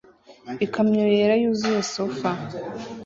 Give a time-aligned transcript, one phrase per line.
[0.65, 2.29] Ikamyo yera yuzuye sofa